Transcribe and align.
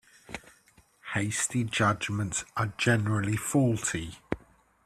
Hasty 1.13 1.63
judgements 1.65 2.43
are 2.57 2.73
generally 2.75 3.37
faulty. 3.37 4.17